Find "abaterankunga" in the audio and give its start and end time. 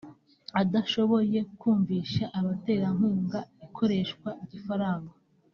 2.39-3.39